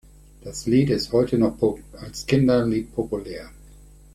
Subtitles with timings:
[0.43, 1.59] Das Lied ist heute noch
[1.93, 3.51] als Kinderlied populär.